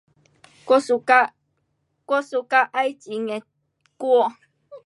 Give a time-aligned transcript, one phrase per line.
[0.67, 1.19] 我 suka,
[2.07, 3.39] 我 suka 爱情的
[3.97, 4.07] 歌。